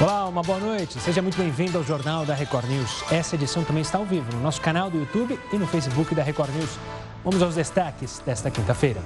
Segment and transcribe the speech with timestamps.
[0.00, 0.98] Olá, uma boa noite.
[0.98, 3.04] Seja muito bem-vindo ao Jornal da Record News.
[3.12, 6.22] Essa edição também está ao vivo no nosso canal do YouTube e no Facebook da
[6.22, 6.78] Record News.
[7.22, 9.00] Vamos aos destaques desta quinta-feira.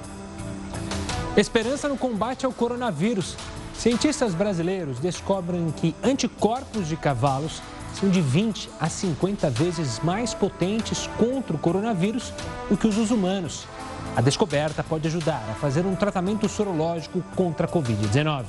[1.37, 3.37] Esperança no combate ao coronavírus.
[3.75, 7.61] Cientistas brasileiros descobrem que anticorpos de cavalos
[7.93, 12.33] são de 20 a 50 vezes mais potentes contra o coronavírus
[12.67, 13.67] do que os dos humanos.
[14.15, 18.45] A descoberta pode ajudar a fazer um tratamento sorológico contra a Covid-19.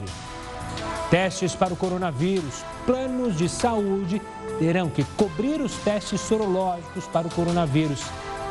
[1.11, 2.65] Testes para o coronavírus.
[2.87, 4.23] Planos de saúde
[4.61, 8.01] terão que cobrir os testes sorológicos para o coronavírus.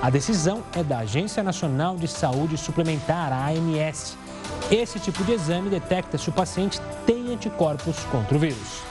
[0.02, 4.18] A decisão é da Agência Nacional de Saúde Suplementar, a ANS.
[4.70, 8.82] Esse tipo de exame detecta se o paciente tem anticorpos contra o vírus.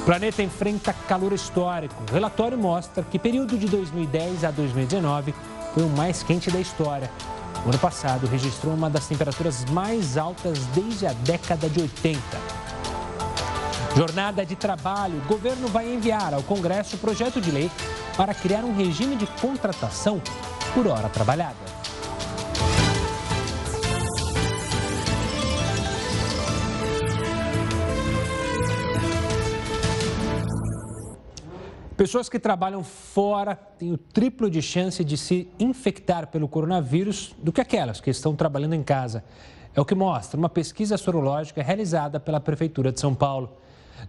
[0.00, 2.02] O planeta enfrenta calor histórico.
[2.10, 5.34] O relatório mostra que período de 2010 a 2019
[5.74, 7.10] foi o mais quente da história.
[7.64, 12.20] O ano passado registrou uma das temperaturas mais altas desde a década de 80.
[13.96, 15.18] Jornada de trabalho.
[15.24, 17.70] O governo vai enviar ao Congresso projeto de lei
[18.16, 20.20] para criar um regime de contratação
[20.74, 21.73] por hora trabalhada.
[31.96, 37.52] Pessoas que trabalham fora têm o triplo de chance de se infectar pelo coronavírus do
[37.52, 39.22] que aquelas que estão trabalhando em casa.
[39.72, 43.58] É o que mostra uma pesquisa sorológica realizada pela Prefeitura de São Paulo.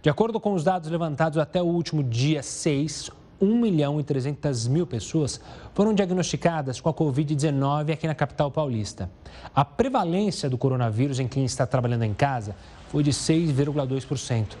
[0.02, 3.08] De acordo com os dados levantados até o último dia 6,
[3.40, 5.40] 1 milhão e 300 mil pessoas
[5.72, 9.08] foram diagnosticadas com a Covid-19 aqui na capital paulista.
[9.54, 12.56] A prevalência do coronavírus em quem está trabalhando em casa
[12.96, 14.56] foi de 6,2%.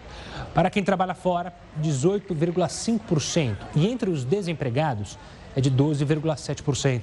[0.52, 3.56] Para quem trabalha fora, 18,5%.
[3.74, 5.18] E entre os desempregados,
[5.56, 7.00] é de 12,7%.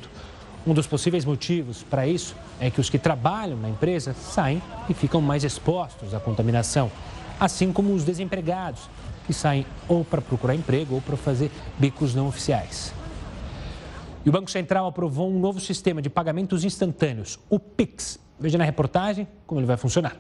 [0.67, 4.93] Um dos possíveis motivos para isso é que os que trabalham na empresa saem e
[4.93, 6.91] ficam mais expostos à contaminação,
[7.39, 8.87] assim como os desempregados,
[9.25, 12.93] que saem ou para procurar emprego ou para fazer bicos não oficiais.
[14.23, 18.19] E o Banco Central aprovou um novo sistema de pagamentos instantâneos, o PIX.
[18.39, 20.15] Veja na reportagem como ele vai funcionar.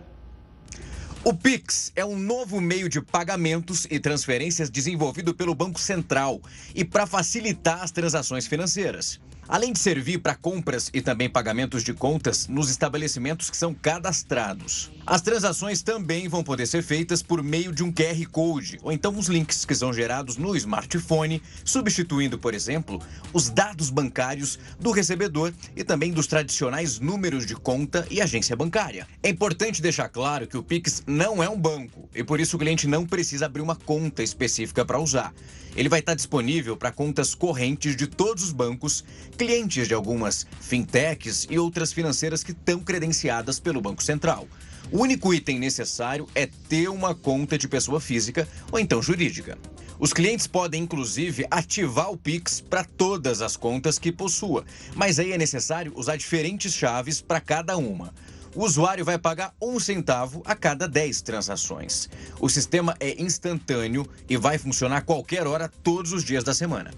[1.25, 6.41] O Pix é um novo meio de pagamentos e transferências desenvolvido pelo Banco Central
[6.75, 9.21] e para facilitar as transações financeiras.
[9.47, 14.91] Além de servir para compras e também pagamentos de contas nos estabelecimentos que são cadastrados.
[15.05, 19.17] As transações também vão poder ser feitas por meio de um QR Code ou então
[19.17, 23.01] os links que são gerados no smartphone, substituindo, por exemplo,
[23.33, 29.07] os dados bancários do recebedor e também dos tradicionais números de conta e agência bancária.
[29.21, 32.59] É importante deixar claro que o Pix não é um banco e por isso o
[32.59, 35.33] cliente não precisa abrir uma conta específica para usar.
[35.75, 39.03] Ele vai estar disponível para contas correntes de todos os bancos,
[39.37, 44.47] clientes de algumas fintechs e outras financeiras que estão credenciadas pelo Banco Central.
[44.91, 49.57] O único item necessário é ter uma conta de pessoa física ou então jurídica.
[49.99, 55.31] Os clientes podem, inclusive, ativar o Pix para todas as contas que possua, mas aí
[55.31, 58.13] é necessário usar diferentes chaves para cada uma
[58.55, 62.09] o usuário vai pagar um centavo a cada 10 transações.
[62.39, 66.91] O sistema é instantâneo e vai funcionar qualquer hora, todos os dias da semana.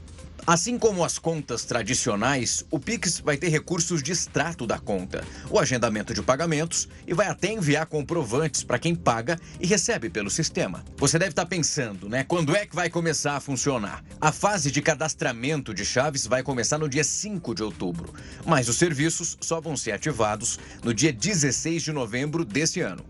[0.48, 5.58] Assim como as contas tradicionais, o Pix vai ter recursos de extrato da conta, o
[5.60, 10.86] agendamento de pagamentos e vai até enviar comprovantes para quem paga e recebe pelo sistema.
[10.98, 12.24] Você deve estar pensando, né?
[12.24, 14.04] Quando é que vai começar a funcionar?
[14.22, 18.14] A fase de cadastramento de chaves vai começar no dia 5 de outubro,
[18.46, 23.04] mas os serviços só vão ser ativados no dia 16 de novembro desse ano.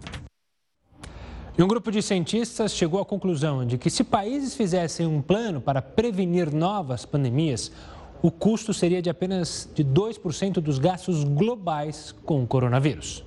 [1.58, 5.62] E um grupo de cientistas chegou à conclusão de que se países fizessem um plano
[5.62, 7.72] para prevenir novas pandemias,
[8.22, 13.24] o custo seria de apenas de 2% dos gastos globais com o coronavírus.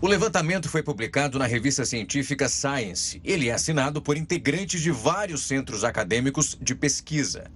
[0.00, 3.20] O levantamento foi publicado na revista científica Science.
[3.22, 7.50] Ele é assinado por integrantes de vários centros acadêmicos de pesquisa.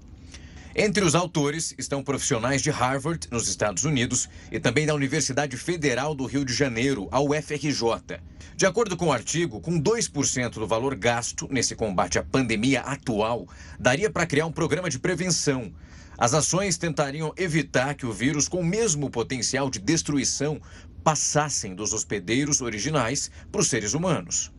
[0.78, 6.14] Entre os autores estão profissionais de Harvard, nos Estados Unidos, e também da Universidade Federal
[6.14, 8.20] do Rio de Janeiro, a UFRJ.
[8.54, 13.49] De acordo com o artigo, com 2% do valor gasto nesse combate à pandemia atual,
[13.81, 15.73] daria para criar um programa de prevenção.
[16.19, 20.61] As ações tentariam evitar que o vírus, com o mesmo potencial de destruição,
[21.02, 24.52] passassem dos hospedeiros originais para os seres humanos.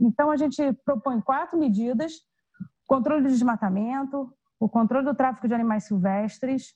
[0.00, 2.14] Então, a gente propõe quatro medidas:
[2.84, 4.28] controle do desmatamento,
[4.62, 6.72] o controle do tráfico de animais silvestres,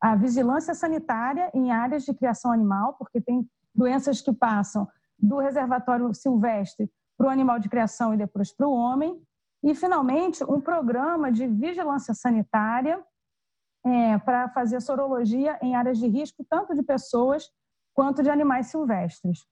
[0.00, 4.88] a vigilância sanitária em áreas de criação animal, porque tem doenças que passam
[5.18, 9.20] do reservatório silvestre para o animal de criação e depois para o homem.
[9.62, 13.04] E, finalmente, um programa de vigilância sanitária
[13.84, 17.50] é, para fazer sorologia em áreas de risco, tanto de pessoas
[17.92, 19.46] quanto de animais silvestres.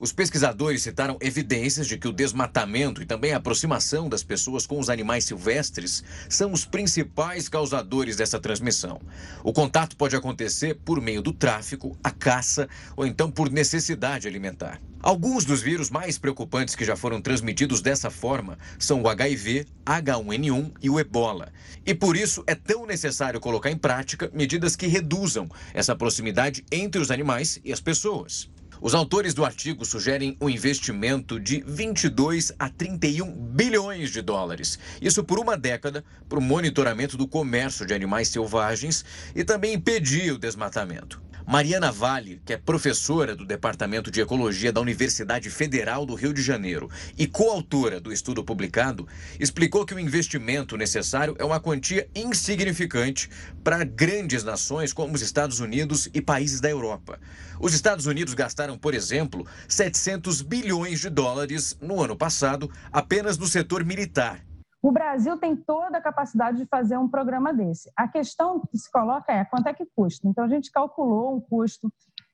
[0.00, 4.80] Os pesquisadores citaram evidências de que o desmatamento e também a aproximação das pessoas com
[4.80, 8.98] os animais silvestres são os principais causadores dessa transmissão.
[9.44, 12.66] O contato pode acontecer por meio do tráfico, a caça
[12.96, 14.80] ou então por necessidade alimentar.
[15.02, 20.72] Alguns dos vírus mais preocupantes que já foram transmitidos dessa forma são o HIV, H1N1
[20.82, 21.52] e o ebola.
[21.84, 27.02] E por isso é tão necessário colocar em prática medidas que reduzam essa proximidade entre
[27.02, 28.49] os animais e as pessoas.
[28.82, 34.78] Os autores do artigo sugerem um investimento de 22 a 31 bilhões de dólares.
[35.02, 39.04] Isso por uma década para o monitoramento do comércio de animais selvagens
[39.34, 41.20] e também impedir o desmatamento.
[41.50, 46.40] Mariana Vale, que é professora do Departamento de Ecologia da Universidade Federal do Rio de
[46.40, 46.88] Janeiro
[47.18, 53.28] e coautora do estudo publicado, explicou que o investimento necessário é uma quantia insignificante
[53.64, 57.18] para grandes nações como os Estados Unidos e países da Europa.
[57.58, 63.48] Os Estados Unidos gastaram, por exemplo, 700 bilhões de dólares no ano passado apenas no
[63.48, 64.40] setor militar
[64.82, 67.90] o Brasil tem toda a capacidade de fazer um programa desse.
[67.94, 70.26] A questão que se coloca é quanto é que custa.
[70.26, 71.92] Então, a gente calculou um custo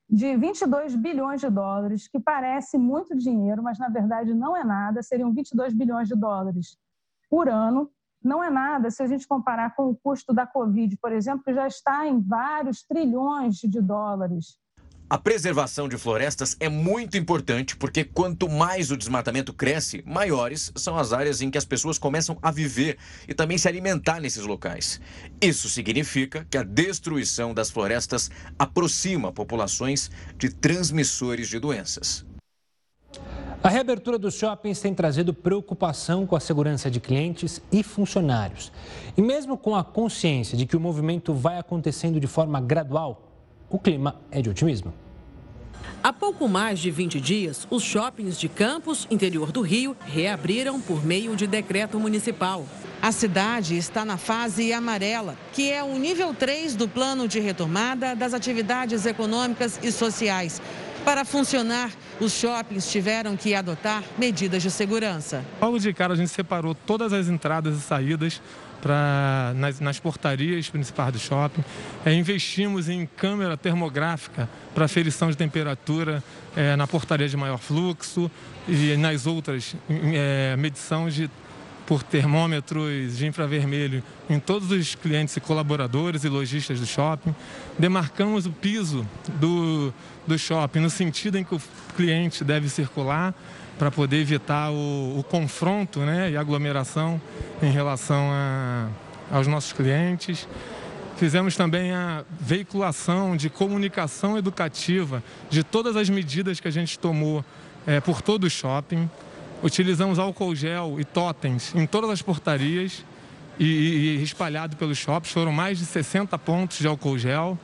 [0.09, 5.03] de 22 bilhões de dólares, que parece muito dinheiro, mas na verdade não é nada,
[5.03, 6.77] seriam 22 bilhões de dólares
[7.29, 7.91] por ano.
[8.23, 11.53] Não é nada se a gente comparar com o custo da Covid, por exemplo, que
[11.53, 14.57] já está em vários trilhões de dólares.
[15.09, 20.99] A preservação de florestas é muito importante porque quanto mais o desmatamento cresce, maiores são
[20.99, 22.99] as áreas em que as pessoas começam a viver
[23.29, 25.01] e também se alimentar nesses locais.
[25.41, 32.27] Isso significa que a destruição das florestas aproxima populações de transmissores de doenças.
[33.63, 38.73] A reabertura dos shoppings tem trazido preocupação com a segurança de clientes e funcionários.
[39.17, 43.23] E mesmo com a consciência de que o movimento vai acontecendo de forma gradual,
[43.69, 44.93] o clima é de otimismo.
[46.03, 51.05] Há pouco mais de 20 dias, os shoppings de Campos, interior do Rio, reabriram por
[51.05, 52.65] meio de decreto municipal.
[53.03, 58.15] A cidade está na fase amarela, que é o nível 3 do plano de retomada
[58.15, 60.63] das atividades econômicas e sociais.
[61.05, 65.45] Para funcionar, os shoppings tiveram que adotar medidas de segurança.
[65.61, 68.41] Logo de cara, a gente separou todas as entradas e saídas
[68.81, 71.65] pra, nas, nas portarias principais do shopping.
[72.05, 76.23] É, investimos em câmera termográfica para aferição de temperatura
[76.57, 78.31] é, na portaria de maior fluxo
[78.69, 81.31] e nas outras é, medição de
[81.87, 87.35] por termômetros de infravermelho em todos os clientes e colaboradores e lojistas do shopping.
[87.79, 89.07] Demarcamos o piso
[89.41, 89.95] do,
[90.27, 91.63] do shopping no sentido em que o
[91.97, 93.33] cliente deve circular
[93.79, 97.21] para poder evitar o, o, confronto né, e aglomeração
[97.63, 98.89] em relação a,
[99.31, 100.49] aos nossos clientes.
[101.17, 107.45] Fizemos também a veiculação de comunicação educativa de todas as medidas que a gente tomou
[107.87, 109.09] é, por todo o shopping.
[109.63, 113.03] Utilizamos álcool gel e totens em todas as portarias
[113.59, 115.33] e, e, e espalhado pelos shoppings.
[115.33, 117.59] Foram mais de 60 pontos de álcool gel.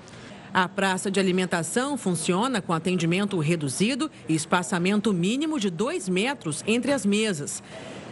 [0.55, 6.93] A praça de alimentação funciona com atendimento reduzido e espaçamento mínimo de dois metros entre
[6.93, 7.63] as mesas.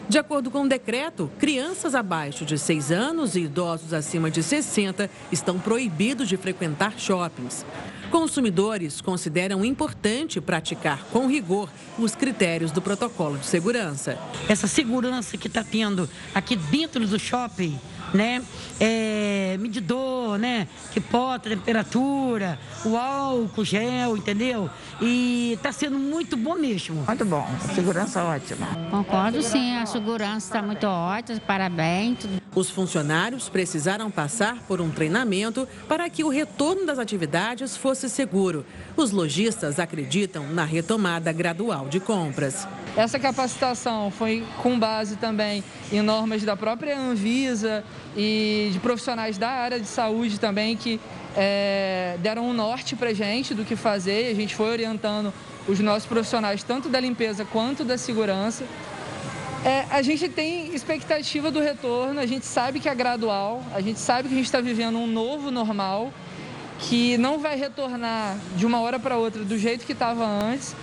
[0.09, 5.11] De acordo com o decreto, crianças abaixo de 6 anos e idosos acima de 60
[5.31, 7.65] estão proibidos de frequentar shoppings.
[8.11, 14.19] Consumidores consideram importante praticar com rigor os critérios do protocolo de segurança.
[14.49, 17.79] Essa segurança que está tendo aqui dentro do shopping
[18.15, 18.43] né?
[18.79, 20.67] É, medidor, né?
[20.93, 24.71] Que bota a temperatura, o álcool, gel, entendeu?
[25.01, 27.05] E está sendo muito bom mesmo.
[27.07, 28.67] Muito bom, segurança ótima.
[28.91, 32.19] Concordo sim, a segurança está muito ótima, parabéns.
[32.55, 38.65] Os funcionários precisaram passar por um treinamento para que o retorno das atividades fosse seguro.
[38.97, 42.67] Os lojistas acreditam na retomada gradual de compras.
[42.97, 47.85] Essa capacitação foi com base também em normas da própria Anvisa
[48.17, 51.01] e de profissionais da área de saúde também que
[51.37, 54.31] é, deram um norte para gente do que fazer.
[54.31, 55.33] A gente foi orientando
[55.69, 58.65] os nossos profissionais tanto da limpeza quanto da segurança.
[59.65, 64.01] É, a gente tem expectativa do retorno, a gente sabe que é gradual, a gente
[64.01, 66.11] sabe que a gente está vivendo um novo normal,
[66.81, 70.75] que não vai retornar de uma hora para outra do jeito que estava antes,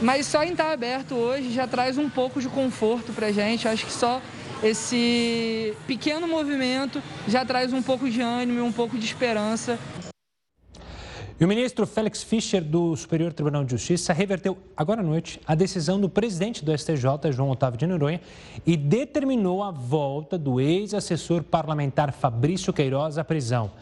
[0.00, 3.68] mas só em estar aberto hoje já traz um pouco de conforto para a gente.
[3.68, 4.20] Acho que só
[4.62, 9.78] esse pequeno movimento já traz um pouco de ânimo e um pouco de esperança.
[11.38, 15.56] E o ministro Félix Fischer, do Superior Tribunal de Justiça, reverteu agora à noite a
[15.56, 18.20] decisão do presidente do STJ, João Otávio de Noronha,
[18.64, 23.72] e determinou a volta do ex-assessor parlamentar Fabrício Queiroz à prisão.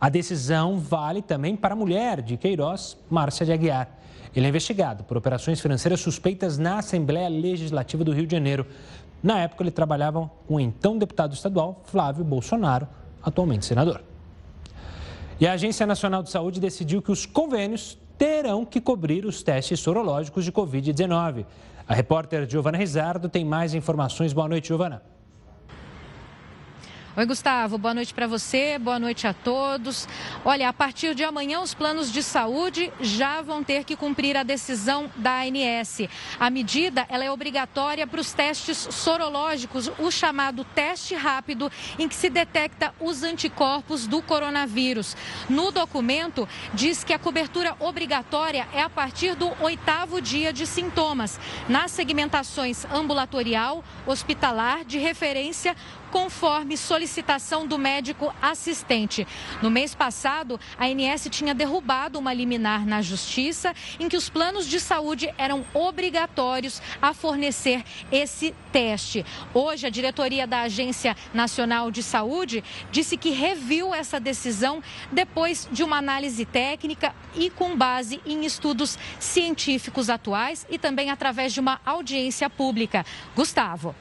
[0.00, 3.88] A decisão vale também para a mulher de Queiroz, Márcia de Aguiar.
[4.34, 8.64] Ele é investigado por operações financeiras suspeitas na Assembleia Legislativa do Rio de Janeiro.
[9.20, 12.86] Na época, ele trabalhava com o então deputado estadual Flávio Bolsonaro,
[13.22, 14.00] atualmente senador.
[15.40, 19.80] E a Agência Nacional de Saúde decidiu que os convênios terão que cobrir os testes
[19.80, 21.44] sorológicos de Covid-19.
[21.88, 24.32] A repórter Giovana Rizardo tem mais informações.
[24.32, 25.02] Boa noite, Giovana.
[27.18, 30.06] Oi, Gustavo, boa noite para você, boa noite a todos.
[30.44, 34.44] Olha, a partir de amanhã, os planos de saúde já vão ter que cumprir a
[34.44, 36.02] decisão da ANS.
[36.38, 42.14] A medida ela é obrigatória para os testes sorológicos, o chamado teste rápido, em que
[42.14, 45.16] se detecta os anticorpos do coronavírus.
[45.50, 51.40] No documento, diz que a cobertura obrigatória é a partir do oitavo dia de sintomas,
[51.68, 55.74] nas segmentações ambulatorial, hospitalar, de referência
[56.10, 59.26] conforme solicitação do médico assistente.
[59.62, 64.66] No mês passado, a ANS tinha derrubado uma liminar na Justiça em que os planos
[64.66, 69.24] de saúde eram obrigatórios a fornecer esse teste.
[69.52, 75.82] Hoje, a diretoria da Agência Nacional de Saúde disse que reviu essa decisão depois de
[75.82, 81.80] uma análise técnica e com base em estudos científicos atuais e também através de uma
[81.84, 83.04] audiência pública.
[83.34, 83.94] Gustavo.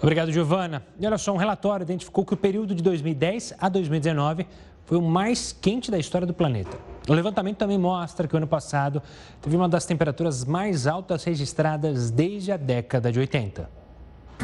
[0.00, 0.82] Obrigado, Giovana.
[0.98, 4.46] E olha só, um relatório identificou que o período de 2010 a 2019
[4.84, 6.78] foi o mais quente da história do planeta.
[7.08, 9.02] O levantamento também mostra que o ano passado
[9.42, 13.77] teve uma das temperaturas mais altas registradas desde a década de 80.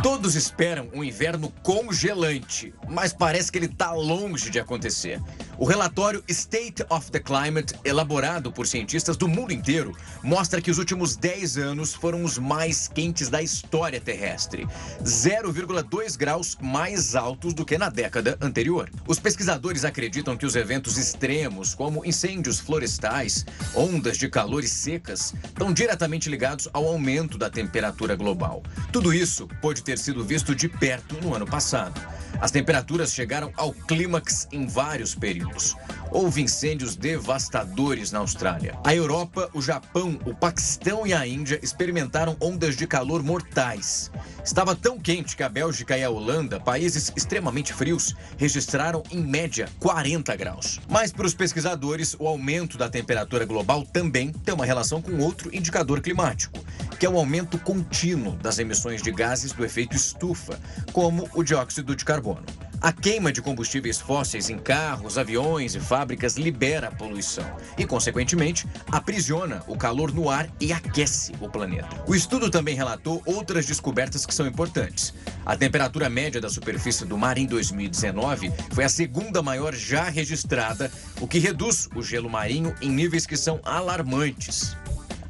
[0.02, 5.20] Todos esperam um inverno congelante, mas parece que ele está longe de acontecer.
[5.56, 10.78] O relatório State of the Climate, elaborado por cientistas do mundo inteiro, mostra que os
[10.78, 14.66] últimos 10 anos foram os mais quentes da história terrestre
[15.02, 18.90] 0,2 graus mais altos do que na década anterior.
[19.06, 25.34] Os pesquisadores acreditam que os eventos extremos, como incêndios florestais, ondas de calor e secas,
[25.44, 28.62] estão diretamente ligados ao aumento da temperatura global.
[28.92, 32.00] Tudo isso pode ter sido visto de perto no ano passado.
[32.40, 35.76] As temperaturas chegaram ao clímax em vários períodos.
[36.10, 38.78] Houve incêndios devastadores na Austrália.
[38.84, 44.10] A Europa, o Japão, o Paquistão e a Índia experimentaram ondas de calor mortais.
[44.44, 49.68] Estava tão quente que a Bélgica e a Holanda, países extremamente frios, registraram em média
[49.80, 50.80] 40 graus.
[50.88, 55.54] Mas para os pesquisadores, o aumento da temperatura global também tem uma relação com outro
[55.54, 56.64] indicador climático,
[56.98, 60.58] que é o aumento contínuo das emissões de gases do efeito estufa,
[60.92, 62.44] como o dióxido de carbono.
[62.84, 67.46] A queima de combustíveis fósseis em carros, aviões e fábricas libera poluição
[67.78, 72.04] e, consequentemente, aprisiona o calor no ar e aquece o planeta.
[72.06, 75.14] O estudo também relatou outras descobertas que são importantes.
[75.46, 80.92] A temperatura média da superfície do mar em 2019 foi a segunda maior já registrada,
[81.22, 84.76] o que reduz o gelo marinho em níveis que são alarmantes.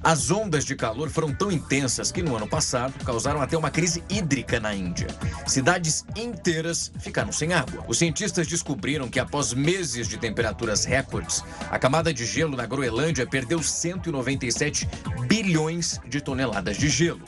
[0.05, 4.05] As ondas de calor foram tão intensas que no ano passado causaram até uma crise
[4.11, 5.07] hídrica na Índia.
[5.47, 7.83] Cidades inteiras ficaram sem água.
[7.89, 13.27] Os cientistas descobriram que após meses de temperaturas recordes, a camada de gelo na Groenlândia
[13.27, 14.87] perdeu 197
[15.27, 17.25] bilhões de toneladas de gelo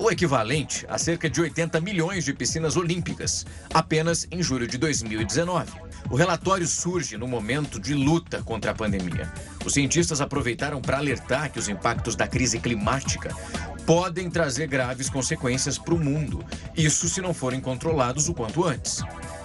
[0.00, 5.70] o equivalente a cerca de 80 milhões de piscinas olímpicas, apenas em julho de 2019.
[6.08, 9.30] O relatório surge no momento de luta contra a pandemia.
[9.62, 13.36] Os cientistas aproveitaram para alertar que os impactos da crise climática
[13.84, 16.42] podem trazer graves consequências para o mundo,
[16.74, 19.02] isso se não forem controlados o quanto antes.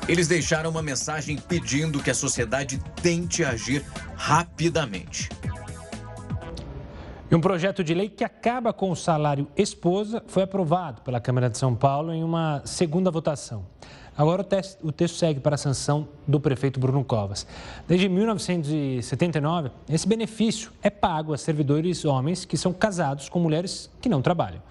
[0.07, 3.83] Eles deixaram uma mensagem pedindo que a sociedade tente agir
[4.15, 5.29] rapidamente.
[7.29, 11.49] E um projeto de lei que acaba com o salário esposa foi aprovado pela Câmara
[11.49, 13.65] de São Paulo em uma segunda votação.
[14.15, 17.47] Agora o, texto, o texto segue para a sanção do prefeito Bruno Covas.
[17.87, 24.07] Desde 1979, esse benefício é pago a servidores homens que são casados com mulheres que
[24.07, 24.61] não trabalham.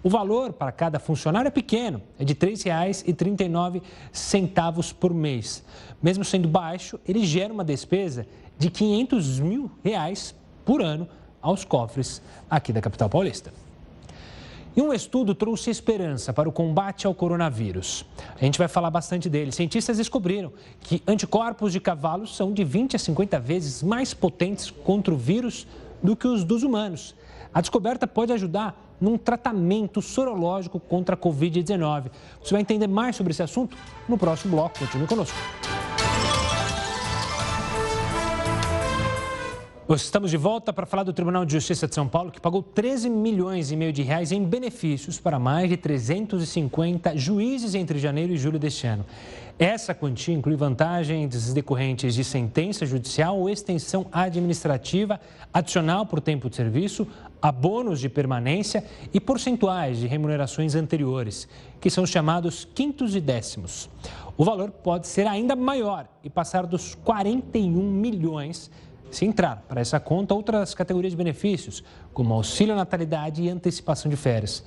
[0.00, 5.64] O valor para cada funcionário é pequeno, é de R$ 3,39 por mês.
[6.00, 11.08] Mesmo sendo baixo, ele gera uma despesa de 500 mil reais por ano
[11.40, 13.52] aos cofres aqui da capital paulista.
[14.76, 18.04] E um estudo trouxe esperança para o combate ao coronavírus.
[18.38, 19.50] A gente vai falar bastante dele.
[19.50, 25.14] Cientistas descobriram que anticorpos de cavalos são de 20 a 50 vezes mais potentes contra
[25.14, 25.66] o vírus
[26.02, 27.14] do que os dos humanos.
[27.54, 32.10] A descoberta pode ajudar num tratamento sorológico contra a Covid-19.
[32.42, 33.76] Você vai entender mais sobre esse assunto
[34.06, 34.78] no próximo bloco.
[34.78, 35.36] Continue conosco.
[39.94, 43.08] Estamos de volta para falar do Tribunal de Justiça de São Paulo, que pagou 13
[43.08, 48.36] milhões e meio de reais em benefícios para mais de 350 juízes entre janeiro e
[48.36, 49.06] julho deste ano.
[49.56, 55.20] Essa quantia inclui vantagens decorrentes de sentença judicial ou extensão administrativa
[55.54, 57.06] adicional por tempo de serviço,
[57.40, 61.48] abonos de permanência e percentuais de remunerações anteriores,
[61.80, 63.88] que são chamados quintos e décimos.
[64.36, 68.68] O valor pode ser ainda maior e passar dos 41 milhões
[69.10, 71.82] se entrar para essa conta outras categorias de benefícios,
[72.12, 74.64] como auxílio natalidade e antecipação de férias.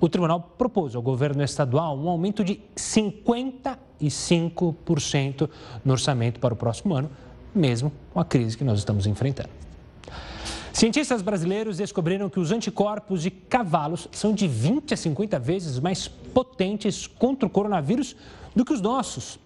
[0.00, 5.50] O tribunal propôs ao governo estadual um aumento de 55%
[5.84, 7.10] no orçamento para o próximo ano,
[7.54, 9.50] mesmo com a crise que nós estamos enfrentando.
[10.72, 16.08] Cientistas brasileiros descobriram que os anticorpos de cavalos são de 20 a 50 vezes mais
[16.08, 18.16] potentes contra o coronavírus
[18.56, 19.38] do que os nossos.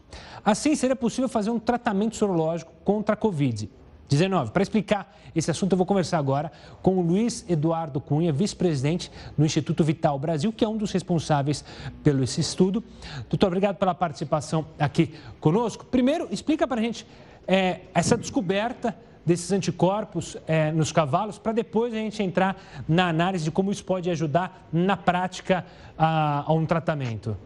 [0.44, 3.68] Assim, seria possível fazer um tratamento sorológico contra a Covid.
[4.08, 4.50] 19.
[4.50, 6.50] Para explicar esse assunto, eu vou conversar agora
[6.82, 11.64] com o Luiz Eduardo Cunha, vice-presidente do Instituto Vital Brasil, que é um dos responsáveis
[12.02, 12.82] pelo esse estudo.
[13.28, 15.84] Doutor, obrigado pela participação aqui conosco.
[15.84, 17.06] Primeiro, explica para a gente
[17.46, 22.56] é, essa descoberta desses anticorpos é, nos cavalos, para depois a gente entrar
[22.88, 25.66] na análise de como isso pode ajudar na prática
[25.98, 27.36] a, a um tratamento.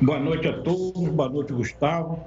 [0.00, 2.24] Boa noite a todos, boa noite, Gustavo.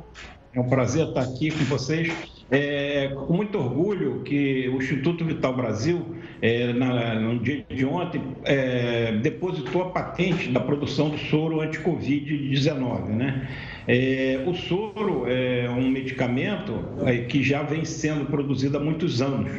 [0.54, 2.39] É um prazer estar aqui com vocês.
[2.52, 8.22] É, com muito orgulho que o Instituto Vital Brasil, é, na, no dia de ontem,
[8.44, 13.06] é, depositou a patente da produção do soro anti-Covid-19.
[13.10, 13.48] Né?
[13.88, 19.52] É, o soro é um medicamento é, que já vem sendo produzido há muitos anos.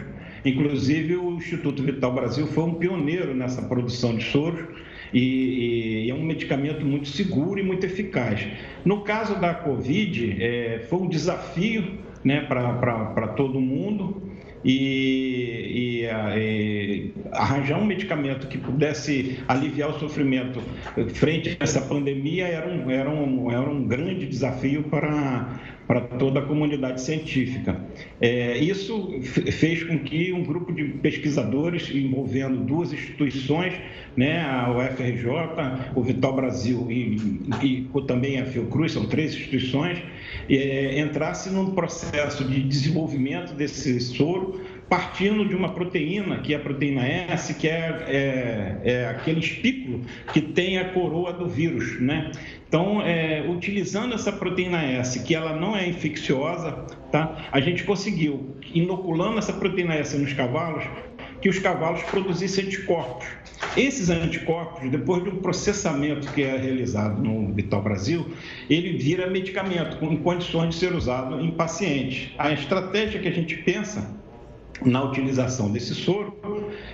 [0.44, 4.64] Inclusive, o Instituto Vital Brasil foi um pioneiro nessa produção de soros
[5.12, 8.46] e, é um medicamento muito seguro e muito eficaz.
[8.84, 14.30] No caso da Covid, é, foi um desafio né, para todo mundo
[14.64, 20.60] e, e, e, arranjar um medicamento que pudesse aliviar o sofrimento
[21.14, 25.48] frente a essa pandemia era um, era um, era um grande desafio para,
[25.86, 27.80] para toda a comunidade científica.
[28.20, 29.10] É, isso
[29.52, 33.74] fez com que um grupo de pesquisadores envolvendo duas instituições,
[34.16, 35.26] né, a UFRJ,
[35.94, 39.98] o Vital Brasil e, e também a Fiocruz, são três instituições,
[40.48, 46.60] é, entrasse num processo de desenvolvimento desse soro partindo de uma proteína, que é a
[46.60, 50.00] proteína S, que é, é, é aquele espículo
[50.32, 52.32] que tem a coroa do vírus, né?
[52.70, 56.70] Então, é, utilizando essa proteína S, que ela não é infecciosa,
[57.10, 57.48] tá?
[57.50, 60.84] A gente conseguiu, inoculando essa proteína S nos cavalos,
[61.40, 63.26] que os cavalos produzissem anticorpos.
[63.76, 68.30] Esses anticorpos, depois de um processamento que é realizado no Vital Brasil,
[68.68, 72.30] ele vira medicamento em condições de ser usado em pacientes.
[72.38, 74.16] A estratégia que a gente pensa
[74.84, 76.36] na utilização desse soro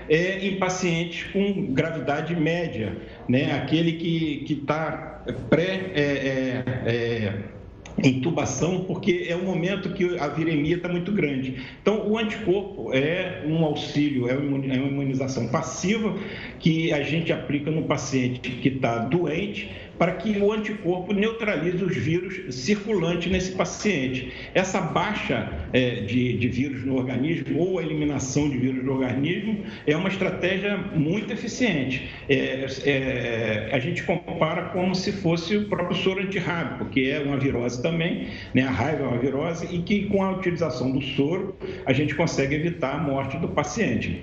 [0.08, 2.96] é em pacientes com gravidade média,
[3.28, 3.52] né?
[3.52, 5.90] aquele que está pré.
[5.94, 7.56] É, é, é,
[8.04, 11.56] intubação, porque é o momento que a viremia está muito grande.
[11.80, 16.14] Então, o anticorpo é um auxílio, é, é uma imunização passiva
[16.58, 21.96] que a gente aplica no paciente que está doente para que o anticorpo neutralize os
[21.96, 24.32] vírus circulantes nesse paciente.
[24.54, 29.64] Essa baixa é, de, de, vírus no organismo ou a eliminação de vírus no organismo
[29.86, 32.08] é uma estratégia muito eficiente.
[32.28, 37.36] É, é, a gente compara como se fosse o próprio soro antirrábico, que é uma
[37.36, 38.62] virose também, né?
[38.62, 42.54] a raiva é uma virose, e que com a utilização do soro a gente consegue
[42.54, 44.22] evitar a morte do paciente.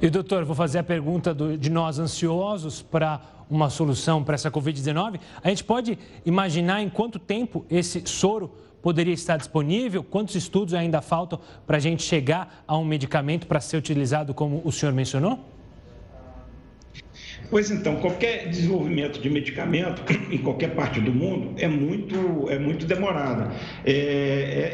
[0.00, 4.50] E doutor, vou fazer a pergunta do, de nós ansiosos para uma solução para essa
[4.50, 5.20] Covid-19.
[5.42, 8.50] A gente pode imaginar em quanto tempo esse soro
[8.82, 10.02] poderia estar disponível?
[10.02, 14.62] Quantos estudos ainda faltam para a gente chegar a um medicamento para ser utilizado como
[14.64, 15.38] o senhor mencionou?
[17.50, 22.84] Pois então, qualquer desenvolvimento de medicamento em qualquer parte do mundo é muito, é muito
[22.84, 23.50] demorado.
[23.84, 23.92] É,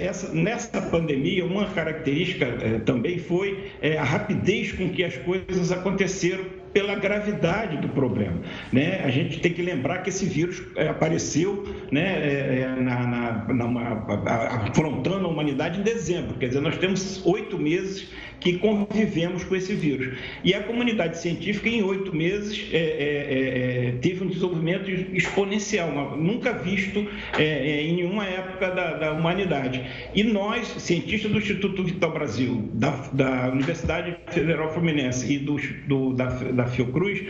[0.01, 5.17] é, essa, nessa pandemia, uma característica é, também foi é, a rapidez com que as
[5.19, 8.41] coisas aconteceram pela gravidade do problema.
[8.73, 9.01] Né?
[9.05, 13.55] A gente tem que lembrar que esse vírus é, apareceu né, é, é, na, na,
[13.55, 18.11] na, afrontando a humanidade em dezembro, quer dizer, nós temos oito meses
[18.45, 20.19] que convivemos com esse vírus.
[20.45, 26.53] E a comunidade científica, em oito meses, é, é, é, teve um desenvolvimento exponencial, nunca
[26.53, 29.83] visto em nenhuma época da, da, humanidade.
[30.15, 35.57] E nós, cientistas do Instituto Vital Brasil, da, da Universidade Federal Fluminense e do,
[35.89, 37.23] do da, da Fiocruz,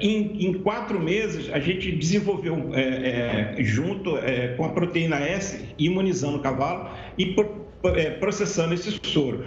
[0.00, 5.62] em, em quatro meses a gente desenvolveu é, é, junto é, com a proteína S,
[5.78, 7.36] imunizando o cavalo e
[7.94, 9.44] é, processando esse soro.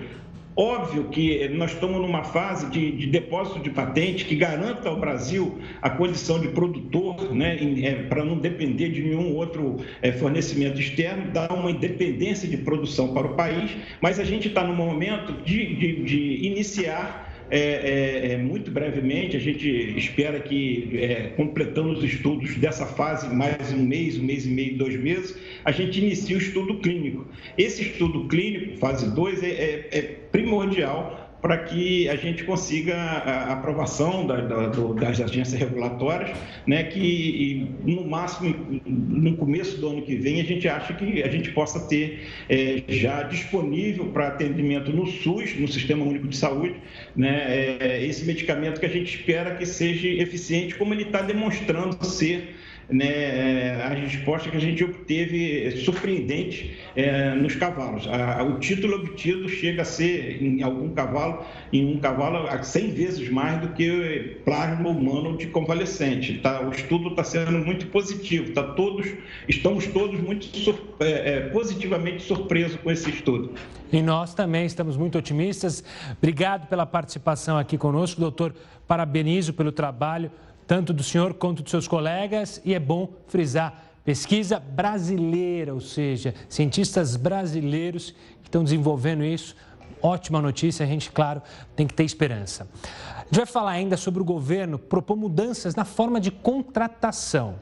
[0.60, 5.60] Óbvio que nós estamos numa fase de, de depósito de patente que garanta ao Brasil
[5.84, 11.32] a condição de produtor, né, é, para não depender de nenhum outro é, fornecimento externo,
[11.32, 13.70] dar uma independência de produção para o país,
[14.02, 19.38] mas a gente está no momento de, de, de iniciar é, é, é, muito brevemente,
[19.38, 24.46] a gente espera que, é, completando os estudos dessa fase, mais um mês, um mês
[24.46, 27.26] e meio, dois meses, a gente inicia o estudo clínico.
[27.58, 33.54] Esse estudo clínico, fase 2, é, é, é primordial para que a gente consiga a
[33.54, 40.15] aprovação da, da, das agências regulatórias, né, que no máximo no começo do ano que
[40.15, 45.06] vem a gente acha que a gente possa ter é, já disponível para atendimento no
[45.06, 46.76] SUS, no Sistema Único de Saúde,
[47.15, 47.45] né,
[47.80, 52.56] é, esse medicamento que a gente espera que seja eficiente, como ele está demonstrando ser
[52.89, 58.08] né, é, a resposta que a gente obteve surpreendente é, nos cavalos.
[58.08, 63.30] A, o título obtido chega a ser, em algum cavalo, em um cavalo, 100 vezes
[63.30, 66.39] mais do que plasma humano de convalescente.
[66.39, 66.62] Tá?
[66.62, 69.08] O estudo está sendo muito positivo, tá todos,
[69.47, 73.52] estamos todos muito sur, é, é, positivamente surpresos com esse estudo.
[73.91, 75.84] E nós também estamos muito otimistas.
[76.17, 78.54] Obrigado pela participação aqui conosco, doutor.
[78.86, 80.32] Parabenizo pelo trabalho
[80.68, 86.34] tanto do senhor quanto dos seus colegas, e é bom frisar pesquisa brasileira, ou seja,
[86.48, 89.56] cientistas brasileiros que estão desenvolvendo isso.
[90.02, 91.42] Ótima notícia, a gente, claro,
[91.76, 92.70] tem que ter esperança.
[93.16, 97.56] A gente vai falar ainda sobre o governo propor mudanças na forma de contratação.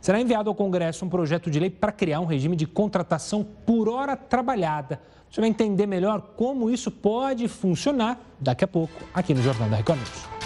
[0.00, 3.88] Será enviado ao Congresso um projeto de lei para criar um regime de contratação por
[3.88, 5.00] hora trabalhada.
[5.30, 9.76] Você vai entender melhor como isso pode funcionar daqui a pouco aqui no Jornal da
[9.76, 10.39] Record News.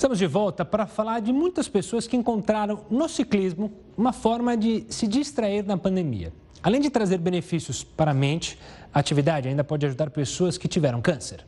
[0.00, 4.86] Estamos de volta para falar de muitas pessoas que encontraram no ciclismo uma forma de
[4.88, 6.32] se distrair na pandemia.
[6.62, 8.58] Além de trazer benefícios para a mente,
[8.94, 11.44] a atividade ainda pode ajudar pessoas que tiveram câncer.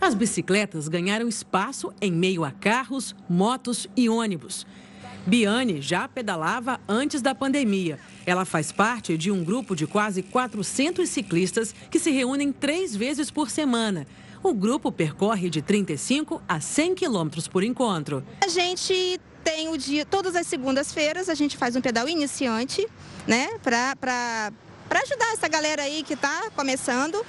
[0.00, 4.64] As bicicletas ganharam espaço em meio a carros, motos e ônibus.
[5.26, 7.98] Biane já pedalava antes da pandemia.
[8.24, 13.32] Ela faz parte de um grupo de quase 400 ciclistas que se reúnem três vezes
[13.32, 14.06] por semana.
[14.44, 18.22] O grupo percorre de 35 a 100 quilômetros por encontro.
[18.44, 22.86] A gente tem o dia, todas as segundas-feiras, a gente faz um pedal iniciante,
[23.26, 24.52] né, para
[25.02, 27.24] ajudar essa galera aí que está começando.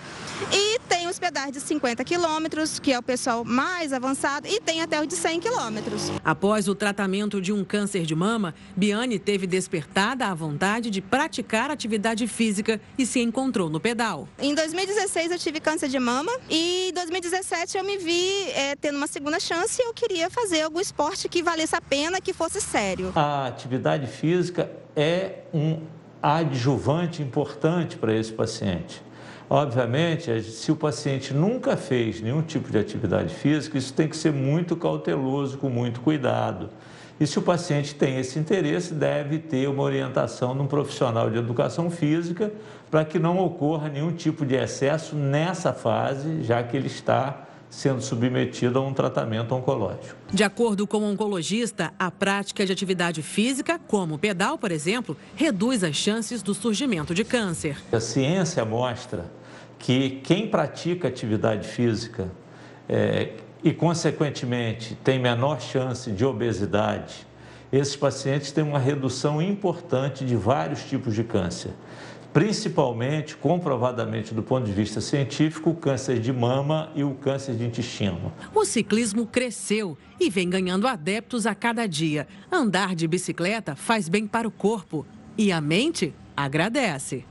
[0.52, 4.82] E tem os pedais de 50 quilômetros, que é o pessoal mais avançado, e tem
[4.82, 6.12] até os de 100 quilômetros.
[6.24, 11.72] Após o tratamento de um câncer de mama, Biane teve despertada a vontade de praticar
[11.72, 14.28] atividade física e se encontrou no pedal.
[14.40, 18.98] Em 2016 eu tive câncer de mama e em 2017 eu me vi é, tendo
[18.98, 22.60] uma segunda chance e eu queria fazer algum esporte que valesse a pena, que fosse
[22.60, 23.12] sério.
[23.16, 25.82] A atividade física é um
[26.22, 29.05] adjuvante importante para esse paciente.
[29.50, 34.34] Obviamente, se o paciente nunca fez nenhum tipo de atividade física, isso tem que ser
[34.34, 36.70] muito cauteloso, com muito cuidado.
[37.20, 41.38] E se o paciente tem esse interesse, deve ter uma orientação de um profissional de
[41.38, 42.52] educação física
[42.92, 48.02] para que não ocorra nenhum tipo de excesso nessa fase, já que ele está sendo
[48.02, 50.16] submetido a um tratamento oncológico.
[50.32, 55.18] De acordo com o oncologista, a prática de atividade física, como o pedal, por exemplo,
[55.36, 57.78] reduz as chances do surgimento de câncer.
[57.92, 59.30] A ciência mostra
[59.78, 62.32] que quem pratica atividade física
[62.88, 67.28] é, e, consequentemente, tem menor chance de obesidade,
[67.74, 71.72] esses pacientes têm uma redução importante de vários tipos de câncer
[72.36, 77.64] principalmente, comprovadamente do ponto de vista científico, o câncer de mama e o câncer de
[77.64, 78.30] intestino.
[78.54, 82.28] O ciclismo cresceu e vem ganhando adeptos a cada dia.
[82.52, 85.06] Andar de bicicleta faz bem para o corpo
[85.38, 87.24] e a mente agradece.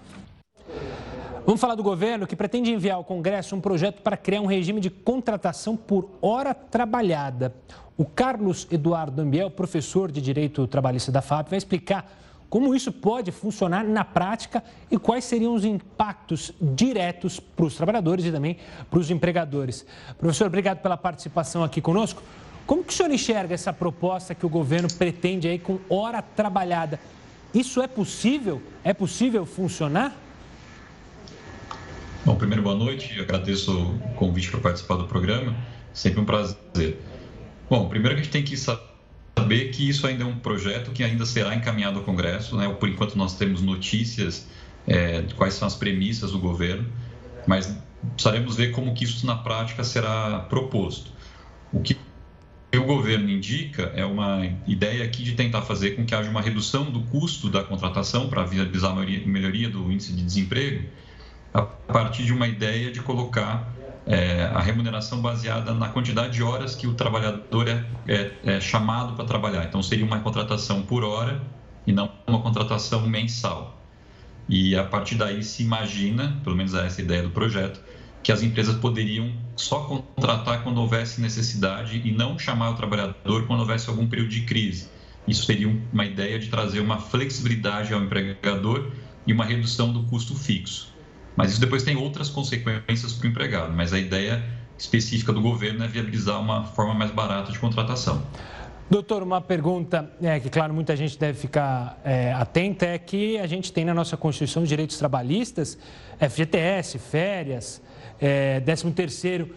[1.44, 4.80] Vamos falar do governo que pretende enviar ao Congresso um projeto para criar um regime
[4.80, 7.54] de contratação por hora trabalhada.
[7.94, 13.32] O Carlos Eduardo Ambiel, professor de Direito Trabalhista da FAP, vai explicar como isso pode
[13.32, 18.98] funcionar na prática e quais seriam os impactos diretos para os trabalhadores e também para
[18.98, 19.84] os empregadores.
[20.18, 22.22] Professor, obrigado pela participação aqui conosco.
[22.66, 26.98] Como que o senhor enxerga essa proposta que o governo pretende aí com hora trabalhada?
[27.52, 28.62] Isso é possível?
[28.82, 30.16] É possível funcionar?
[32.24, 33.16] Bom, primeiro, boa noite.
[33.16, 35.54] Eu agradeço o convite para participar do programa.
[35.92, 36.98] Sempre um prazer.
[37.68, 38.93] Bom, primeiro que a gente tem que saber
[39.38, 42.56] saber que isso ainda é um projeto que ainda será encaminhado ao Congresso.
[42.56, 42.68] Né?
[42.68, 44.46] Por enquanto, nós temos notícias
[44.86, 46.86] é, de quais são as premissas do governo,
[47.46, 47.76] mas
[48.14, 51.12] precisaremos ver como que isso na prática será proposto.
[51.72, 51.96] O que
[52.76, 56.90] o governo indica é uma ideia aqui de tentar fazer com que haja uma redução
[56.90, 60.84] do custo da contratação para viabilizar a melhoria do índice de desemprego,
[61.52, 63.72] a partir de uma ideia de colocar
[64.06, 69.14] é, a remuneração baseada na quantidade de horas que o trabalhador é, é, é chamado
[69.14, 69.64] para trabalhar.
[69.64, 71.40] Então, seria uma contratação por hora
[71.86, 73.80] e não uma contratação mensal.
[74.48, 77.80] E a partir daí se imagina, pelo menos essa é ideia do projeto,
[78.22, 83.60] que as empresas poderiam só contratar quando houvesse necessidade e não chamar o trabalhador quando
[83.60, 84.88] houvesse algum período de crise.
[85.26, 88.90] Isso seria uma ideia de trazer uma flexibilidade ao empregador
[89.26, 90.93] e uma redução do custo fixo.
[91.36, 93.72] Mas isso depois tem outras consequências para o empregado.
[93.72, 94.42] Mas a ideia
[94.78, 98.22] específica do governo é viabilizar uma forma mais barata de contratação.
[98.90, 103.46] Doutor, uma pergunta é, que, claro, muita gente deve ficar é, atenta é que a
[103.46, 105.78] gente tem na nossa Constituição os direitos trabalhistas,
[106.18, 107.80] FGTS, férias,
[108.20, 109.54] é, 13 terceiro.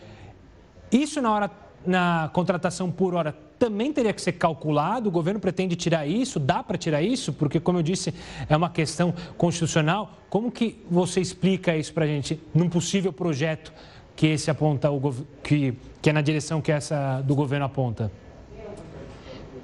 [0.90, 1.52] Isso na hora,
[1.86, 5.10] na contratação por hora também teria que ser calculado?
[5.10, 6.40] O governo pretende tirar isso?
[6.40, 7.34] Dá para tirar isso?
[7.34, 8.14] Porque, como eu disse,
[8.50, 10.18] é uma questão constitucional.
[10.30, 13.74] Como que você explica isso para a gente num possível projeto
[14.16, 18.12] que esse aponta, o, que, que é na direção que essa do governo aponta?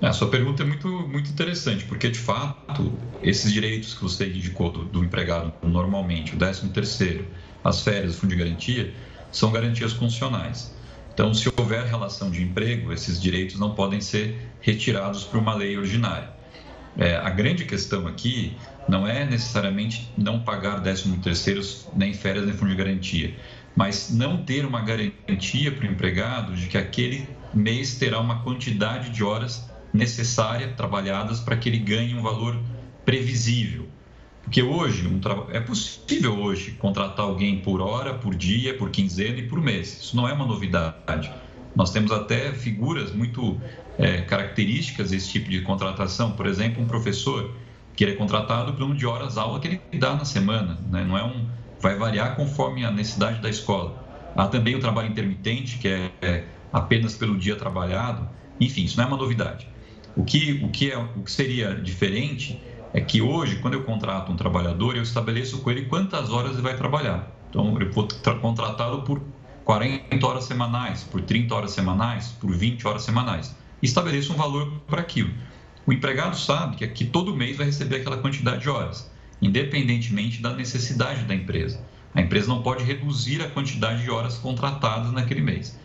[0.01, 4.69] A sua pergunta é muito, muito interessante, porque de fato, esses direitos que você indicou
[4.69, 7.25] do, do empregado normalmente, o 13 terceiro,
[7.63, 8.93] as férias, o fundo de garantia,
[9.31, 10.75] são garantias constitucionais.
[11.13, 15.77] Então, se houver relação de emprego, esses direitos não podem ser retirados por uma lei
[15.77, 16.31] ordinária.
[16.97, 22.53] É, a grande questão aqui não é necessariamente não pagar 13 terceiros, nem férias, nem
[22.55, 23.35] fundo de garantia,
[23.75, 29.09] mas não ter uma garantia para o empregado de que aquele mês terá uma quantidade
[29.09, 32.59] de horas necessária trabalhadas para que ele ganhe um valor
[33.05, 33.87] previsível.
[34.43, 35.45] Porque hoje, um tra...
[35.51, 40.01] é possível hoje contratar alguém por hora, por dia, por quinzena e por mês.
[40.01, 41.31] Isso não é uma novidade.
[41.75, 43.59] Nós temos até figuras muito
[43.97, 46.33] é, características desse tipo de contratação.
[46.33, 47.55] Por exemplo, um professor
[47.95, 50.77] que é contratado pelo número de horas aula que ele dá na semana.
[50.89, 51.03] Né?
[51.03, 51.47] Não é um,
[51.79, 54.03] vai variar conforme a necessidade da escola.
[54.35, 58.27] Há também o trabalho intermitente, que é, é apenas pelo dia trabalhado.
[58.59, 59.67] Enfim, isso não é uma novidade.
[60.15, 62.59] O que, o que, é, o que seria diferente
[62.93, 66.61] é que hoje, quando eu contrato um trabalhador, eu estabeleço com ele quantas horas ele
[66.61, 67.27] vai trabalhar.
[67.49, 68.07] Então, eu vou
[68.39, 69.19] contratá-lo por
[69.65, 73.55] 40 horas semanais, por 30 horas semanais, por 20 horas semanais.
[73.81, 75.31] Estabeleço um valor para aquilo.
[75.87, 80.53] O empregado sabe que aqui todo mês vai receber aquela quantidade de horas, independentemente da
[80.53, 81.83] necessidade da empresa.
[82.13, 85.77] A empresa não pode reduzir a quantidade de horas contratadas naquele mês.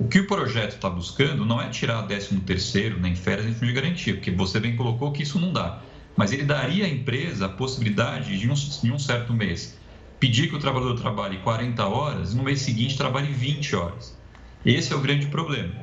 [0.00, 3.68] O que o projeto está buscando não é tirar 13 terceiro, nem férias, nem fundo
[3.68, 5.80] de garantia, porque você bem colocou que isso não dá
[6.16, 9.78] mas ele daria à empresa a possibilidade de, um, em um certo mês,
[10.18, 14.16] pedir que o trabalhador trabalhe 40 horas e no mês seguinte trabalhe 20 horas.
[14.64, 15.74] Esse é o grande problema,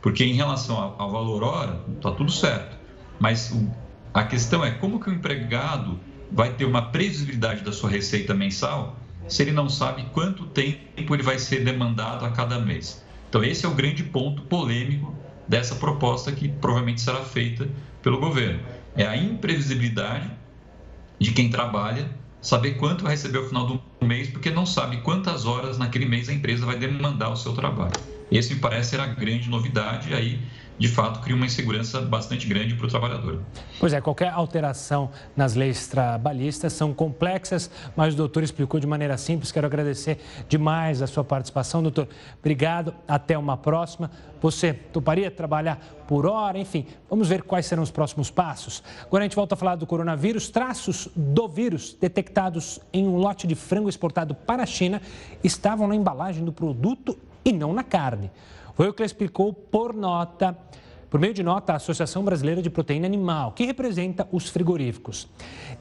[0.00, 2.76] porque em relação ao, valor hora, está tudo certo,
[3.20, 3.54] mas
[4.12, 6.00] a questão é como que o empregado
[6.32, 11.22] vai ter uma previsibilidade da sua receita mensal se ele não sabe quanto tempo ele
[11.22, 13.02] vai ser demandado a cada mês.
[13.28, 15.14] Então, esse é o grande ponto polêmico
[15.46, 17.68] dessa proposta que provavelmente será feita
[18.02, 18.60] pelo governo
[18.94, 20.30] é a imprevisibilidade
[21.20, 22.08] de quem trabalha
[22.40, 26.28] saber quanto vai receber ao final do mês, porque não sabe quantas horas naquele mês
[26.28, 27.96] a empresa vai demandar o seu trabalho.
[28.30, 30.46] Esse me parece ser a grande novidade, aí
[30.78, 33.40] de fato cria uma insegurança bastante grande para o trabalhador.
[33.78, 39.16] Pois é, qualquer alteração nas leis trabalhistas são complexas, mas o doutor explicou de maneira
[39.16, 39.52] simples.
[39.52, 42.08] Quero agradecer demais a sua participação, doutor.
[42.40, 44.10] Obrigado, até uma próxima.
[44.40, 46.58] Você toparia trabalhar por hora?
[46.58, 48.82] Enfim, vamos ver quais serão os próximos passos.
[49.02, 50.50] Agora a gente volta a falar do coronavírus.
[50.50, 55.00] Traços do vírus detectados em um lote de frango exportado para a China
[55.42, 58.30] estavam na embalagem do produto e não na carne.
[58.74, 60.56] Foi o que explicou por nota,
[61.08, 65.28] por meio de nota, a Associação Brasileira de Proteína Animal, que representa os frigoríficos.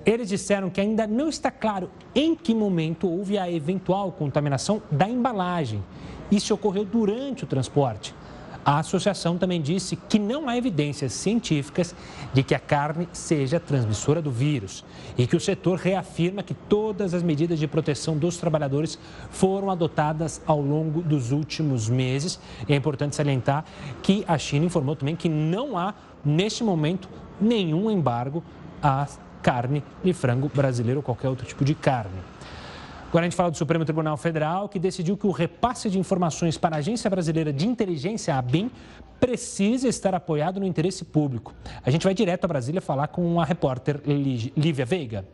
[0.06, 5.10] Eles disseram que ainda não está claro em que momento houve a eventual contaminação da
[5.10, 5.84] embalagem.
[6.32, 8.14] Isso ocorreu durante o transporte.
[8.66, 11.94] A associação também disse que não há evidências científicas
[12.34, 14.86] de que a carne seja transmissora do vírus
[15.18, 18.98] e que o setor reafirma que todas as medidas de proteção dos trabalhadores
[19.30, 22.40] foram adotadas ao longo dos últimos meses.
[22.68, 23.66] E é importante salientar
[24.02, 27.10] que a China informou também que não há, neste momento,
[27.42, 28.42] nenhum embargo
[28.82, 29.06] à
[29.42, 32.22] carne de frango brasileiro ou qualquer outro tipo de carne.
[33.14, 36.58] Agora a gente fala do Supremo Tribunal Federal, que decidiu que o repasse de informações
[36.58, 38.72] para a Agência Brasileira de Inteligência, a ABIN,
[39.20, 41.54] precisa estar apoiado no interesse público.
[41.86, 45.28] A gente vai direto a Brasília falar com a repórter Lívia Veiga.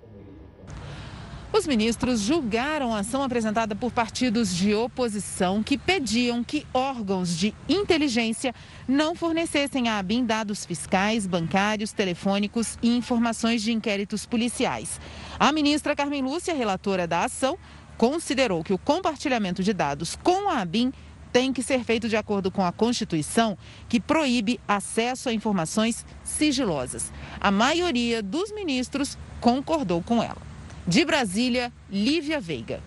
[1.52, 7.56] Os ministros julgaram a ação apresentada por partidos de oposição que pediam que órgãos de
[7.68, 8.54] inteligência
[8.88, 15.00] não fornecessem à ABIN dados fiscais, bancários, telefônicos e informações de inquéritos policiais.
[15.40, 17.58] A ministra Carmen Lúcia, relatora da ação,
[17.98, 20.92] considerou que o compartilhamento de dados com a ABIN
[21.32, 27.14] tem que ser feito de acordo com a Constituição, que proíbe acesso a informações sigilosas.
[27.40, 30.42] A maioria dos ministros concordou com ela.
[30.86, 32.82] De Brasília, Lívia Veiga.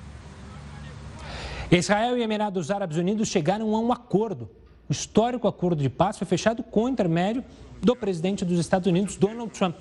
[1.71, 4.51] Israel e Emirados Árabes Unidos chegaram a um acordo.
[4.91, 7.43] O histórico acordo de paz foi fechado com o intermédio
[7.83, 9.75] do presidente dos Estados Unidos, Donald Trump.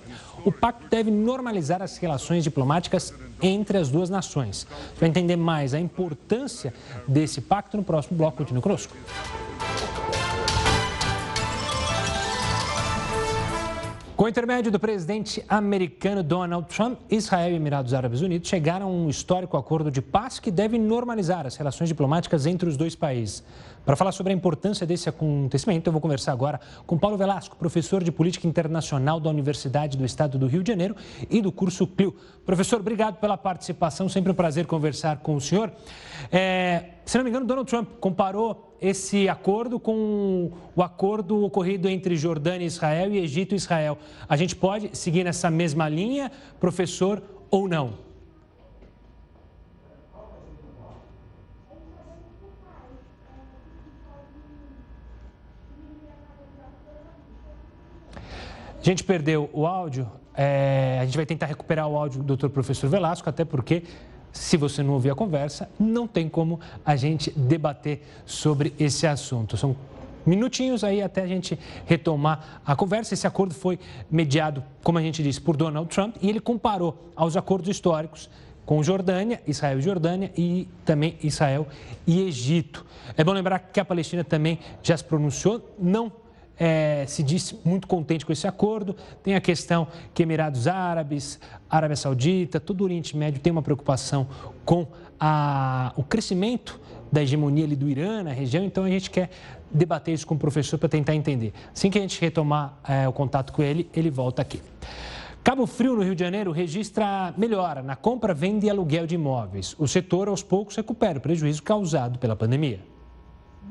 [0.43, 4.65] O pacto deve normalizar as relações diplomáticas entre as duas nações.
[4.97, 6.73] Para entender mais a importância
[7.07, 8.93] desse pacto, no próximo bloco, continue conosco.
[14.21, 18.89] Com o intermédio do presidente americano Donald Trump, Israel e Emirados Árabes Unidos chegaram a
[18.91, 23.43] um histórico acordo de paz que deve normalizar as relações diplomáticas entre os dois países.
[23.85, 28.03] Para falar sobre a importância desse acontecimento, eu vou conversar agora com Paulo Velasco, professor
[28.03, 30.95] de Política Internacional da Universidade do Estado do Rio de Janeiro
[31.29, 32.15] e do curso CLIO.
[32.45, 35.71] Professor, obrigado pela participação, sempre um prazer conversar com o senhor.
[36.31, 42.15] É, se não me engano, Donald Trump comparou esse acordo com o acordo ocorrido entre
[42.15, 43.97] Jordânia e Israel e Egito e Israel.
[44.29, 48.10] A gente pode seguir nessa mesma linha, professor, ou não?
[58.81, 62.49] A gente perdeu o áudio, é, a gente vai tentar recuperar o áudio do doutor
[62.49, 63.83] professor Velasco, até porque
[64.33, 69.55] se você não ouvir a conversa, não tem como a gente debater sobre esse assunto.
[69.55, 69.75] São
[70.25, 73.13] minutinhos aí até a gente retomar a conversa.
[73.13, 73.77] Esse acordo foi
[74.09, 78.31] mediado, como a gente disse, por Donald Trump e ele comparou aos acordos históricos
[78.65, 81.67] com Jordânia, Israel e Jordânia e também Israel
[82.07, 82.83] e Egito.
[83.15, 86.11] É bom lembrar que a Palestina também já se pronunciou, não
[86.63, 88.95] é, se disse muito contente com esse acordo.
[89.23, 94.27] Tem a questão que Emirados Árabes, Arábia Saudita, todo o Oriente Médio tem uma preocupação
[94.63, 94.85] com
[95.19, 96.79] a, o crescimento
[97.11, 99.31] da hegemonia ali do Irã na região, então a gente quer
[99.71, 101.51] debater isso com o professor para tentar entender.
[101.73, 104.61] Assim que a gente retomar é, o contato com ele, ele volta aqui.
[105.43, 109.75] Cabo Frio, no Rio de Janeiro, registra melhora na compra, venda e aluguel de imóveis.
[109.79, 112.91] O setor, aos poucos, recupera o prejuízo causado pela pandemia.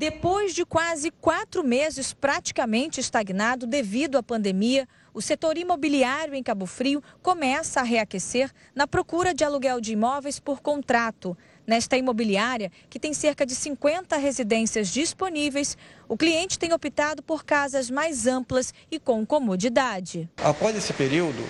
[0.01, 6.65] Depois de quase quatro meses praticamente estagnado devido à pandemia, o setor imobiliário em Cabo
[6.65, 11.37] Frio começa a reaquecer na procura de aluguel de imóveis por contrato.
[11.67, 15.77] Nesta imobiliária, que tem cerca de 50 residências disponíveis,
[16.09, 20.27] o cliente tem optado por casas mais amplas e com comodidade.
[20.43, 21.47] Após esse período,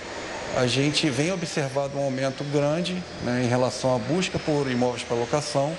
[0.58, 5.16] a gente vem observando um aumento grande né, em relação à busca por imóveis para
[5.16, 5.74] locação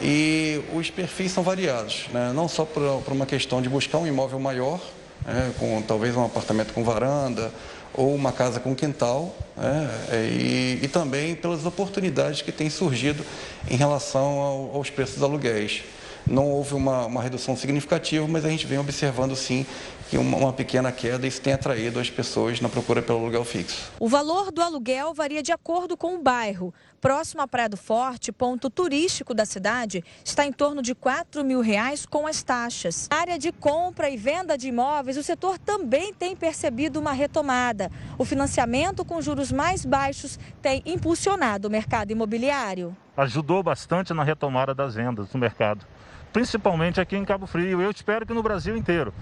[0.00, 2.32] e os perfis são variados, né?
[2.34, 2.82] não só por,
[3.12, 4.80] uma questão de buscar um imóvel maior,
[5.24, 5.52] né?
[5.58, 7.52] com talvez um apartamento com varanda
[7.92, 9.90] ou uma casa com quintal, né?
[10.30, 13.24] e, e, também pelas oportunidades que têm surgido
[13.68, 15.82] em relação ao, aos preços dos aluguéis.
[16.26, 19.66] Não houve uma, uma redução significativa, mas a gente vem observando sim
[20.08, 23.92] que uma, pequena queda isso tem atraído as pessoas na procura pelo aluguel fixo.
[24.00, 26.72] O valor do aluguel varia de acordo com o bairro.
[26.98, 31.60] Próximo à Praia do Forte, ponto turístico da cidade, está em torno de 4 mil
[31.60, 33.06] reais com as taxas.
[33.10, 37.90] Na área de compra e venda de imóveis, o setor também tem percebido uma retomada.
[38.16, 42.96] O financiamento com juros mais baixos tem impulsionado o mercado imobiliário.
[43.14, 45.84] Ajudou bastante na retomada das vendas no mercado,
[46.32, 47.82] principalmente aqui em Cabo Frio.
[47.82, 49.12] Eu espero que no Brasil inteiro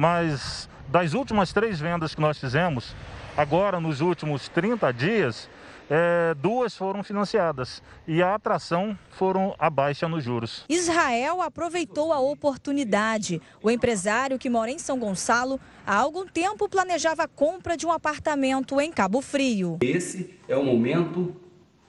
[0.00, 2.96] mas das últimas três vendas que nós fizemos,
[3.36, 5.46] agora nos últimos 30 dias,
[5.90, 10.64] é, duas foram financiadas e a atração foram abaixo nos juros.
[10.70, 13.42] Israel aproveitou a oportunidade.
[13.62, 17.92] O empresário que mora em São Gonçalo há algum tempo planejava a compra de um
[17.92, 19.76] apartamento em Cabo Frio.
[19.82, 21.36] Esse é o momento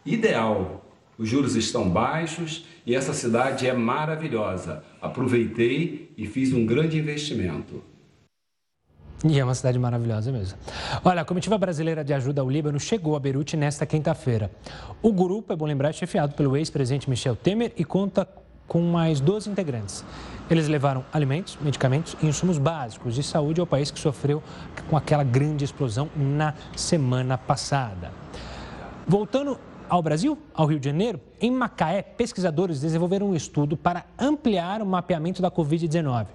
[0.06, 0.86] ideal.
[1.17, 4.84] Os juros estão baixos e essa cidade é maravilhosa.
[5.02, 7.89] Aproveitei e fiz um grande investimento.
[9.23, 10.57] E é uma cidade maravilhosa mesmo.
[11.03, 14.49] Olha, a Comitiva Brasileira de Ajuda ao Líbano chegou a Beirute nesta quinta-feira.
[15.01, 18.27] O grupo, é bom lembrar, é chefiado pelo ex-presidente Michel Temer e conta
[18.67, 20.03] com mais 12 integrantes.
[20.49, 24.41] Eles levaram alimentos, medicamentos e insumos básicos de saúde ao país que sofreu
[24.89, 28.12] com aquela grande explosão na semana passada.
[29.07, 29.60] Voltando
[29.91, 34.86] ao Brasil, ao Rio de Janeiro, em Macaé, pesquisadores desenvolveram um estudo para ampliar o
[34.86, 36.28] mapeamento da Covid-19.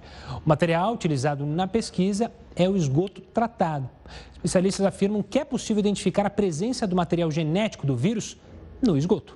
[0.45, 3.89] O material utilizado na pesquisa é o esgoto tratado.
[4.35, 8.37] Especialistas afirmam que é possível identificar a presença do material genético do vírus
[8.79, 9.35] no esgoto.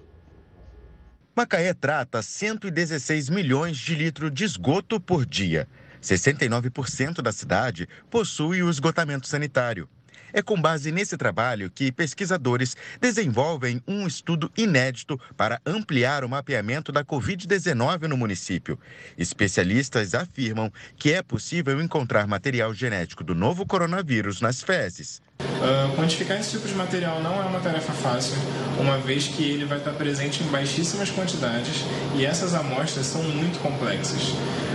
[1.36, 5.68] Macaé trata 116 milhões de litros de esgoto por dia.
[6.00, 9.89] 69% da cidade possui o esgotamento sanitário.
[10.34, 16.92] É com base nesse trabalho que pesquisadores desenvolvem um estudo inédito para ampliar o mapeamento
[16.92, 18.80] da Covid-19 no município.
[19.18, 25.22] Especialistas afirmam que é possível encontrar material genético do novo coronavírus nas fezes.
[25.42, 28.36] Uh, quantificar esse tipo de material não é uma tarefa fácil,
[28.80, 31.84] uma vez que ele vai estar presente em baixíssimas quantidades
[32.16, 34.30] e essas amostras são muito complexas.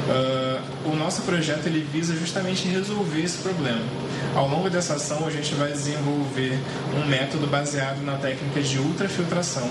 [0.07, 0.46] Uh,
[0.87, 3.83] o nosso projeto ele visa justamente resolver esse problema.
[4.35, 6.59] Ao longo dessa ação, a gente vai desenvolver
[6.95, 9.69] um método baseado na técnica de ultrafiltração,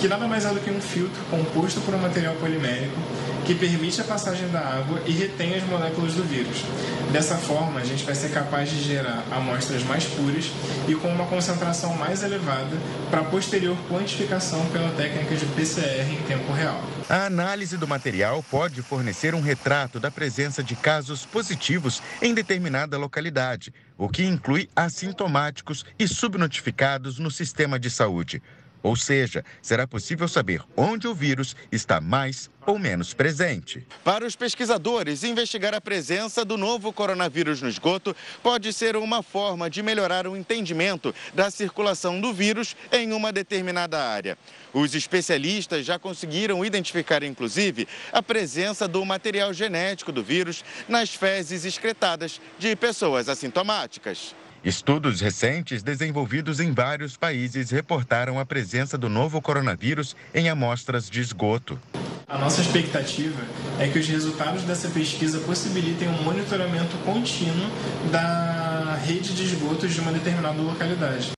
[0.00, 2.96] que nada mais é do que um filtro composto por um material polimérico
[3.44, 6.64] que permite a passagem da água e retém as moléculas do vírus.
[7.12, 10.50] Dessa forma, a gente vai ser capaz de gerar amostras mais puras
[10.88, 12.76] e com uma concentração mais elevada
[13.10, 16.82] para posterior quantificação pela técnica de PCR em tempo real.
[17.08, 22.96] A análise do material pode fornecer um retrato da presença de casos positivos em determinada
[22.96, 28.42] localidade, o que inclui assintomáticos e subnotificados no sistema de saúde.
[28.84, 33.86] Ou seja, será possível saber onde o vírus está mais ou menos presente.
[34.04, 39.70] Para os pesquisadores, investigar a presença do novo coronavírus no esgoto pode ser uma forma
[39.70, 44.36] de melhorar o entendimento da circulação do vírus em uma determinada área.
[44.70, 51.64] Os especialistas já conseguiram identificar, inclusive, a presença do material genético do vírus nas fezes
[51.64, 54.34] excretadas de pessoas assintomáticas.
[54.64, 61.20] Estudos recentes desenvolvidos em vários países reportaram a presença do novo coronavírus em amostras de
[61.20, 61.78] esgoto.
[62.26, 63.42] A nossa expectativa
[63.78, 67.68] é que os resultados dessa pesquisa possibilitem um monitoramento contínuo
[68.10, 71.32] da rede de esgotos de uma determinada localidade.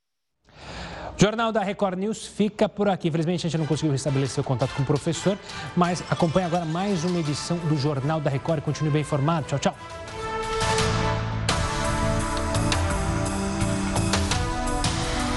[1.18, 3.08] O Jornal da Record News fica por aqui.
[3.08, 5.36] Infelizmente, a gente não conseguiu restabelecer o contato com o professor,
[5.74, 9.48] mas acompanhe agora mais uma edição do Jornal da Record e continue bem informado.
[9.48, 9.76] Tchau, tchau.